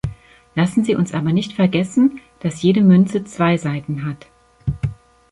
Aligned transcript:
Lassen 0.55 0.83
Sie 0.83 0.95
uns 0.95 1.13
aber 1.13 1.31
nicht 1.31 1.53
vergessen, 1.53 2.21
dass 2.39 2.63
jede 2.63 2.81
Münze 2.81 3.23
zwei 3.23 3.57
Seiten 3.57 4.03
hat. 4.03 4.25